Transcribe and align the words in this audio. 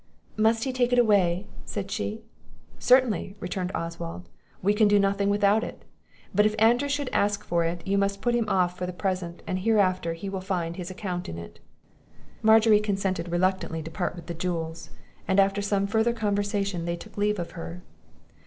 "Must 0.35 0.63
he 0.63 0.73
take 0.73 0.91
it 0.91 0.97
away?" 0.97 1.45
said 1.63 1.91
she. 1.91 2.23
"Certainly," 2.79 3.35
returned 3.39 3.71
Oswald; 3.75 4.27
"we 4.63 4.73
can 4.73 4.87
do 4.87 4.97
nothing 4.97 5.29
without 5.29 5.63
it; 5.63 5.85
but 6.33 6.43
if 6.43 6.55
Andrew 6.57 6.89
should 6.89 7.07
ask 7.13 7.43
for 7.43 7.63
it, 7.65 7.85
you 7.85 7.99
must 7.99 8.19
put 8.23 8.33
him 8.33 8.49
off 8.49 8.75
for 8.75 8.87
the 8.87 8.93
present, 8.93 9.43
and 9.45 9.59
hereafter 9.59 10.13
he 10.13 10.27
will 10.27 10.41
find 10.41 10.75
his 10.75 10.89
account 10.89 11.29
in 11.29 11.37
it." 11.37 11.59
Margery 12.41 12.79
consented 12.79 13.29
reluctantly 13.29 13.83
to 13.83 13.91
part 13.91 14.15
with 14.15 14.25
the 14.25 14.33
jewels; 14.33 14.89
and, 15.27 15.39
after 15.39 15.61
some 15.61 15.85
further 15.85 16.13
conversation, 16.13 16.85
they 16.85 16.95
took 16.95 17.15
leave 17.15 17.37
of 17.37 17.51
her. 17.51 17.83